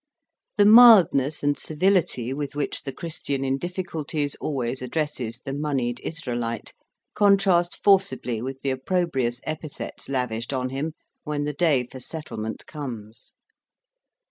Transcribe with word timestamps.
The 0.57 0.65
mildness 0.65 1.43
and 1.43 1.59
civility 1.59 2.33
with 2.33 2.55
which 2.55 2.81
the 2.85 2.91
Christian 2.91 3.43
in 3.43 3.59
difficulties 3.59 4.33
always 4.41 4.81
addresses 4.81 5.41
the 5.41 5.53
moneyed 5.53 5.99
Israelite, 6.01 6.73
contrast 7.13 7.83
forcibly 7.83 8.41
with 8.41 8.61
the 8.61 8.71
opprobrious 8.71 9.41
epithets 9.43 10.09
lavished 10.09 10.53
on 10.53 10.69
him 10.69 10.93
when 11.23 11.43
the 11.43 11.53
day 11.53 11.85
for 11.85 11.99
settlement 11.99 12.65
comes. 12.65 13.33